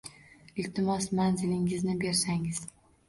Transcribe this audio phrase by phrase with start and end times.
[0.61, 2.65] Iltimos, manzilingizni bersangiz.